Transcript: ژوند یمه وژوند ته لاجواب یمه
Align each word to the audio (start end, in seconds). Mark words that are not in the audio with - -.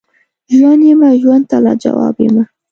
ژوند 0.55 0.81
یمه 0.89 1.09
وژوند 1.13 1.43
ته 1.49 1.57
لاجواب 1.65 2.15
یمه 2.25 2.43